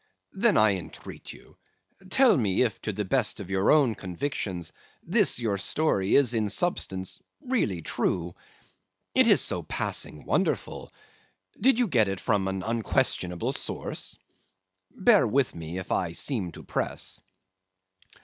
"'Then 0.33 0.57
I 0.57 0.77
entreat 0.77 1.31
you, 1.31 1.57
tell 2.09 2.35
me 2.35 2.63
if 2.63 2.81
to 2.81 2.91
the 2.91 3.05
best 3.05 3.39
of 3.39 3.51
your 3.51 3.69
own 3.71 3.93
convictions, 3.93 4.73
this 5.03 5.37
your 5.37 5.59
story 5.59 6.15
is 6.15 6.33
in 6.33 6.49
substance 6.49 7.21
really 7.41 7.83
true? 7.83 8.33
It 9.13 9.27
is 9.27 9.41
so 9.41 9.61
passing 9.61 10.25
wonderful! 10.25 10.91
Did 11.59 11.77
you 11.77 11.87
get 11.87 12.07
it 12.07 12.19
from 12.19 12.47
an 12.47 12.63
unquestionable 12.63 13.51
source? 13.51 14.17
Bear 14.89 15.27
with 15.27 15.53
me 15.53 15.77
if 15.77 15.91
I 15.91 16.13
seem 16.13 16.51
to 16.53 16.63
press. 16.63 17.21